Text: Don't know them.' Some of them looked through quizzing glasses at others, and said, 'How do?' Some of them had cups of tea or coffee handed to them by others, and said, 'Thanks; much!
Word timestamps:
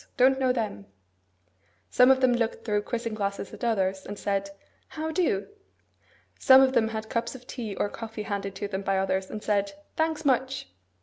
Don't 0.17 0.39
know 0.39 0.51
them.' 0.51 0.87
Some 1.91 2.09
of 2.09 2.21
them 2.21 2.33
looked 2.33 2.65
through 2.65 2.81
quizzing 2.81 3.13
glasses 3.13 3.53
at 3.53 3.63
others, 3.63 4.03
and 4.03 4.17
said, 4.17 4.49
'How 4.87 5.11
do?' 5.11 5.47
Some 6.39 6.61
of 6.63 6.73
them 6.73 6.87
had 6.87 7.07
cups 7.07 7.35
of 7.35 7.45
tea 7.45 7.75
or 7.75 7.87
coffee 7.87 8.23
handed 8.23 8.55
to 8.55 8.67
them 8.67 8.81
by 8.81 8.97
others, 8.97 9.29
and 9.29 9.43
said, 9.43 9.73
'Thanks; 9.97 10.25
much! 10.25 10.69